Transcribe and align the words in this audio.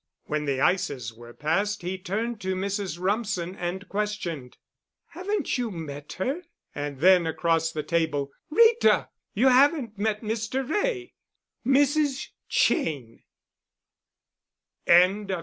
When 0.23 0.45
the 0.45 0.59
ices 0.61 1.13
were 1.13 1.31
passed 1.35 1.83
he 1.83 1.99
turned 1.99 2.41
to 2.41 2.55
Mrs. 2.55 2.97
Rumsen 2.99 3.55
and 3.55 3.87
questioned. 3.87 4.57
"Haven't 5.09 5.59
you 5.59 5.69
met 5.69 6.13
her?" 6.13 6.41
And 6.73 7.01
then, 7.01 7.27
across 7.27 7.71
the 7.71 7.83
table, 7.83 8.31
"Rita—you 8.49 9.47
haven't 9.49 9.99
met 9.99 10.21
Mr. 10.21 10.67
Wray—Mrs. 10.67 12.29
Cheyne." 12.49 13.21
*CHAPTER 14.87 15.25
VI* 15.27 15.33
*MRS. 15.35 15.39